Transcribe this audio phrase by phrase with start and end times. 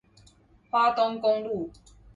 [0.71, 1.69] 花東公路